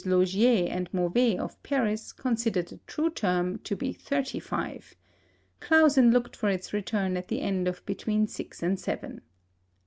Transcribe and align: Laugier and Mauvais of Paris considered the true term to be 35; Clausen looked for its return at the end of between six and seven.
Laugier 0.03 0.67
and 0.67 0.91
Mauvais 0.91 1.37
of 1.37 1.61
Paris 1.61 2.11
considered 2.11 2.69
the 2.69 2.79
true 2.87 3.11
term 3.11 3.59
to 3.59 3.75
be 3.75 3.93
35; 3.93 4.95
Clausen 5.59 6.09
looked 6.09 6.35
for 6.35 6.49
its 6.49 6.73
return 6.73 7.15
at 7.15 7.27
the 7.27 7.41
end 7.41 7.67
of 7.67 7.85
between 7.85 8.25
six 8.25 8.63
and 8.63 8.79
seven. 8.79 9.21